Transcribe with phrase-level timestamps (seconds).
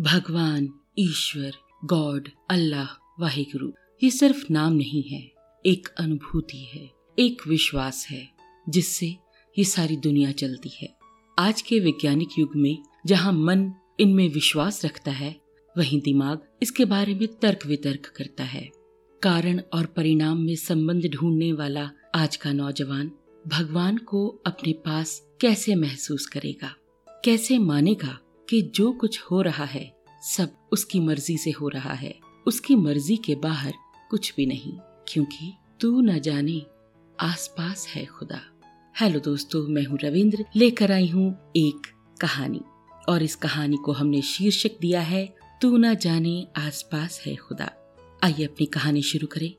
[0.00, 0.68] भगवान,
[0.98, 1.52] ईश्वर,
[1.84, 3.72] गॉड, अल्लाह, वाहिगुरु।
[4.02, 5.30] ये सिर्फ़ नाम नहीं है,
[5.66, 8.28] एक अनुभूति है, एक विश्वास है,
[8.68, 9.16] जिससे
[9.58, 10.96] ये सारी दुनिया चलती है।
[11.38, 15.40] आज के वैज्ञानिक युग में, जहाँ मन इनमें विश्वास रखता है,
[15.78, 18.70] वहीं दिमाग इसके बारे में तर्क वितर्क करता है।
[19.22, 23.10] कारण और परिणाम में संबंध ढूँढने वाला आज का नौजवान,
[23.48, 26.76] भगवान को अपने पास कैसे महसूस करेगा?
[27.24, 32.14] कैसे मानेगा कि जो कुछ हो रहा है सब उसकी मर्ज़ी से हो रहा है।
[32.46, 33.72] उसकी मर्ज़ी के बाहर
[34.10, 34.72] कुछ भी नहीं,
[35.08, 36.62] क्योंकि तू न जाने
[37.20, 38.40] आसपास है खुदा।
[39.00, 41.86] हेलो दोस्तों, मैं हूँ रविंद्र, लेकर आई हूँ एक
[42.20, 42.60] कहानी।
[43.08, 47.70] और इस कहानी को हमने शीर्षक दिया है, तू न जाने आसपास है खुदा।
[48.24, 49.52] आइए अपनी कहानी शुरू करें।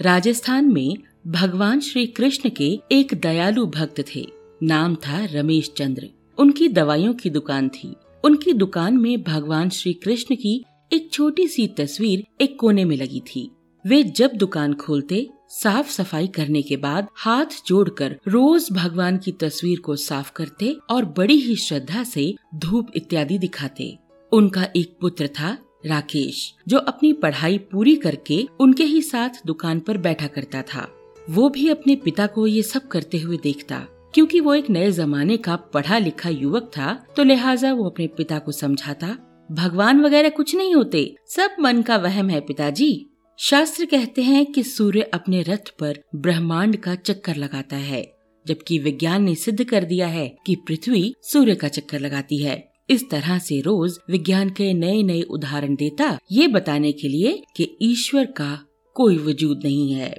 [0.00, 0.96] राजस्थान में
[1.26, 4.28] भगवान श्री कृष्ण के एक दयालु भक्त थे,
[4.62, 6.08] नाम था रमेश चंद्र।
[6.38, 11.66] उनकी दवाइयों की दुकान थी। उनकी दुकान में भगवान श्री कृष्ण की एक छोटी सी
[11.66, 13.50] तस्वीर एक कोने में लगी थी।
[13.86, 19.78] वे जब दुकान खोलते, साफ़ सफ़ाई करने के बाद हाथ जोड़कर रोज भगवान की तस्वीर
[19.78, 23.98] को साफ़ करते और बड़ी ही श्रद्धा से धूप इत्यादि दिखाते।
[24.32, 29.98] उनका एक पुत्र था राकेश, जो अपनी पढ़ाई पूरी करके उनके ही साथ दुकान पर
[29.98, 30.88] बैठा करता था।
[31.30, 35.36] वो भी अपने पिता को ये सब करते हुए देखता। क्योंकि वो एक नए जमाने
[35.36, 39.16] का पढ़ा लिखा युवक था तो लिहाजा वो अपने पिता को समझाता।
[39.50, 43.04] भगवान वगैरह कुछ नहीं होते, सब मन का वहम है पिताजी।
[43.38, 48.02] शास्त्र कहते हैं कि सूर्य अपने रथ पर ब्रह्मांड का चक्कर लगाता है,
[48.46, 53.08] जबकि विज्ञान ने सिद्ध कर दिया है कि पृथ्वी सूर्य का चक्कर लगाती है। इस
[53.10, 58.26] तरह से रोज विज्ञान के नए नए उदाहरण देता, ये बताने के लिए कि ईश्वर
[58.32, 58.58] का
[58.96, 60.14] कोई वजूद नहीं है।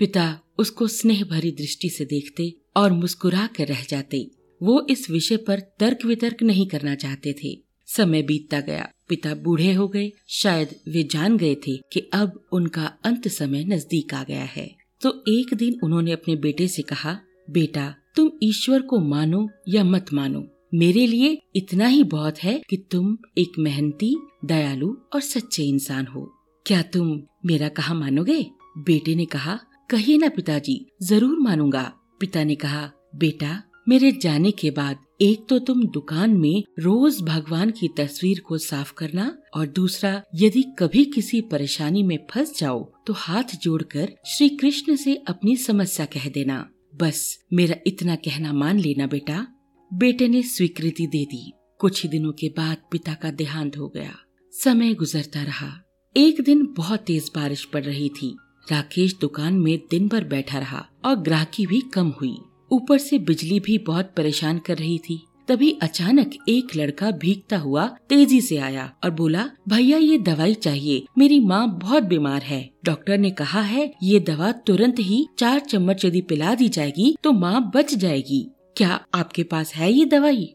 [0.00, 4.30] पिता उसको स्नेह भरी दृष्टि से देखते और मुस्कुरा कर रह जाते।
[4.62, 9.72] वो इस विषय पर तर्क वितर्क नहीं करना चाहते थे। समय बीतता गया। पिता बूढ़े
[9.72, 14.44] हो गए। शायद वे जान गए थे कि अब उनका अंत समय नज़दीक आ गया
[14.44, 17.18] है। तो एक दिन उन्होंने अपने बेटे से कहा,
[17.50, 20.44] बेटा, तुम ईश्वर को मानो या मत मानो।
[20.74, 26.32] मेरे लिए इतना ही बहुत है कि तुम एक मेहनती, दयालु और सच्चे इंसान हो।
[26.66, 28.46] क्या तुम मेरा कहा मानोगे?
[28.78, 29.60] बेटे ने कहा,
[29.90, 35.58] कहिए ना पिताजी, ज़रूर मानूँगा। पिता ने कहा, बेटा, मेरे जाने के बाद एक तो
[35.58, 41.40] तुम दुकान में रोज भगवान की तस्वीर को साफ़ करना और दूसरा, यदि कभी किसी
[41.40, 47.38] परेशानी में फंस जाओ तो हाथ जोड़कर श्री कृष्ण से अपनी समस्या कह देना। बस,
[47.52, 49.46] मेरा इतना कहना मान लेना बेटा।
[49.92, 54.14] बेटे ने स्वीकृति दे दी। कुछ ही दिनों के बाद पिता का देहांत हो गया।
[54.52, 55.80] समय गुजरता रहा।
[56.16, 58.36] एक दिन बहुत तेज बारिश पड़ रही थी।
[58.70, 62.36] राकेश दुकान में दिन भर बैठा रहा और ग्राहकी भी कम हुई।
[62.72, 67.86] ऊपर से बिजली भी बहुत परेशान कर रही थी। तभी अचानक एक लड़का भीगता हुआ
[68.08, 73.18] तेज़ी से आया और बोला, भैया, ये दवाई चाहिए। मेरी माँ बहुत बीमार है। डॉक्टर
[73.18, 77.70] ने कहा है, ये दवा तुरंत ही चार चम्मच यदि पिला दी जाएगी तो माँ
[77.74, 80.54] बच जाएगी। क्या आपके पास है ये दवाई?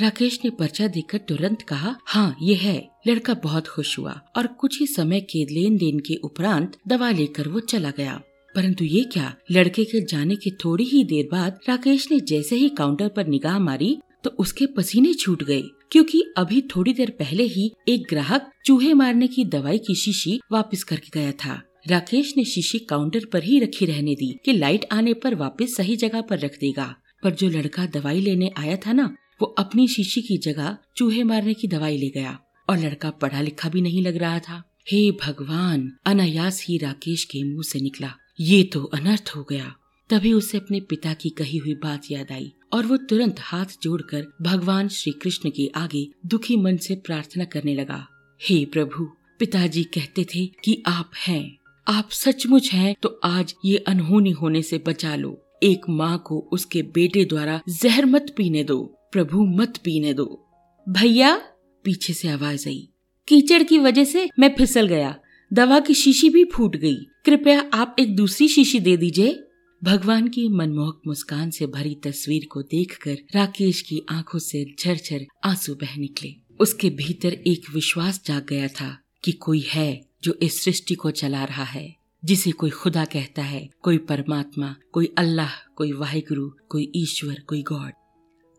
[0.00, 4.78] राकेश ने पर्चा देखकर तुरंत कहा हाँ ये है। लड़का बहुत खुश हुआ और कुछ
[4.80, 8.20] ही समय के लेन देन के उपरांत दवा लेकर वो चला गया।
[8.54, 12.68] परंतु ये क्या, लड़के के जाने के थोड़ी ही देर बाद राकेश ने जैसे ही
[12.68, 15.62] काउंटर पर निगाह मारी तो उसके पसीने छूट गए,
[15.92, 20.82] क्योंकि अभी थोड़ी देर पहले ही एक ग्राहक चूहे मारने की दवाई की शीशी वापस
[20.84, 25.14] करके गया था। राकेश ने शीशी काउंटर पर ही रखी रहने दी कि लाइट आने
[25.14, 29.14] पर वापस सही जगह पर रख देगा। पर जो लड़का दवाई लेने आया था ना,
[29.42, 32.38] वो अपनी शीशी की जगह चूहे मारने की दवाई ले गया।
[32.70, 37.42] और लड़का पढ़ा लिखा भी नहीं लग रहा था। हे भगवान, अनायास ही राकेश के
[37.44, 39.74] मुँह से निकला। ये तो अनर्थ हो गया।
[40.10, 44.26] तभी उसे अपने पिता की कही हुई बात याद आई और वो तुरंत हाथ जोड़कर
[44.42, 48.06] भगवान श्री कृष्ण के आगे दुखी मन से प्रार्थना करने लगा।
[48.42, 49.04] हे प्रभु,
[49.38, 51.58] पिताजी कहते थे कि आप हैं।
[51.88, 56.82] आप सचमुच हैं तो आज ये अनहोनी होने से बचा लो। एक माँ को उसके
[56.82, 58.80] बेटे द्वारा जहर मत पीने दो।
[59.12, 60.46] प्रभु मत पीने दो।
[60.88, 61.49] भैया
[61.84, 62.88] पीछे से आवाज़ आई।
[63.28, 65.20] कीचड़ की वजह से मैं फिसल गया।
[65.52, 69.44] दवा की शीशी भी फूट गई। कृपया आप एक दूसरी शीशी दे दीजिए।
[69.84, 75.74] भगवान की मनमोहक मुस्कान से भरी तस्वीर को देखकर राकेश की आँखों से झरझर आँसू
[75.74, 80.94] बह निकले। उसके भीतर एक विश्वास जाग गया था कि कोई है जो इस सृष्टि
[80.94, 86.50] को चला रहा है, जिसे कोई खुदा कहता है, कोई परमात्मा, कोई अल्लाह, कोई वाहिगुरु,
[86.68, 87.92] कोई ईश्वर, कोई गॉड।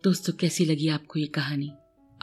[0.03, 1.71] दोस्तों, कैसी लगी आपको ये कहानी?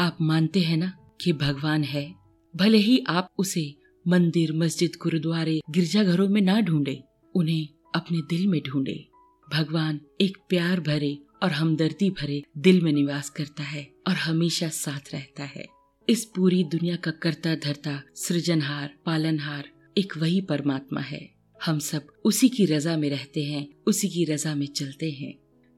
[0.01, 2.15] आप मानते हैं ना कि भगवान है?
[2.57, 3.75] भले ही आप उसे
[4.09, 7.03] मंदिर, मस्जिद, गुरुद्वारे, गिरजाघरों में ना ढूंढे,
[7.35, 9.09] उन्हें अपने दिल में ढूंढे।
[9.53, 15.13] भगवान एक प्यार भरे और हमदर्दी भरे दिल में निवास करता है और हमेशा साथ
[15.13, 15.67] रहता है।
[16.09, 21.35] इस पूरी दुनिया का करता धरता, सृजनहार, पालनहार एक वही परमात्मा है।
[21.65, 25.35] हम सब उसी की रजा में रहते हैं, उसी की रजा में चलते हैं,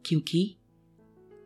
[0.07, 0.57] क्योंकि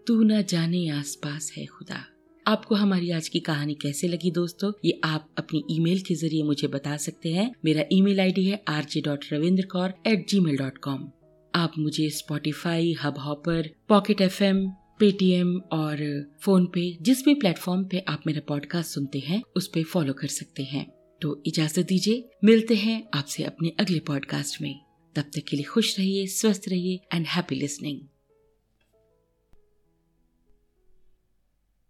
[0.06, 2.10] तू न जाने आसपास है खुदा।
[2.46, 4.72] आपको हमारी आज की कहानी कैसे लगी दोस्तों?
[4.84, 8.84] ये आप अपनी ईमेल के ज़रिए मुझे बता सकते हैं। मेरा ईमेल आईडी है R
[8.84, 11.08] J dot Ravindra Kaur at Gmail dot com
[11.54, 14.68] आप मुझे Spotify Hubhopper Pocket F M
[14.98, 19.82] Paytm और फ़ोन पे जिस भी प्लेटफॉर्म पे आप मेरा पॉडकास्ट सुनते हैं, उस पे
[19.82, 20.86] फॉलो कर सकते हैं।
[21.22, 24.80] तो इजाज़त दीजिए। मिलते हैं आपसे अपने अगले पॉडकास्ट में।
[25.16, 28.00] तब तक के लिए खुश रहिए, स्वस्थ रहिए एंड हैप्पी लिसनिंग